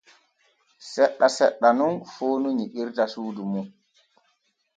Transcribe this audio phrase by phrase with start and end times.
[0.91, 3.67] Seɗɗa seɗɗa nun foonu nyiɓata suudu mum.